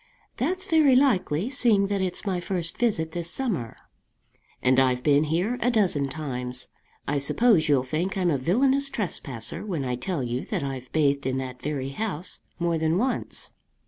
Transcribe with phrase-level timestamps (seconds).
[0.37, 3.77] "That's very likely, seeing that it's my first visit this summer."
[4.59, 6.69] "And I've been here a dozen times.
[7.07, 11.27] I suppose you'll think I'm a villanous trespasser when I tell you that I've bathed
[11.27, 13.51] in that very house more than once."